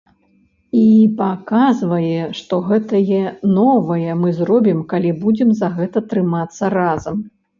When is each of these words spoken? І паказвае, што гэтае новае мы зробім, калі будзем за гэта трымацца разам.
І 0.77 0.85
паказвае, 1.19 2.23
што 2.39 2.55
гэтае 2.69 3.21
новае 3.57 4.09
мы 4.23 4.33
зробім, 4.39 4.81
калі 4.93 5.11
будзем 5.23 5.49
за 5.63 5.67
гэта 5.77 6.05
трымацца 6.15 6.63
разам. 6.79 7.23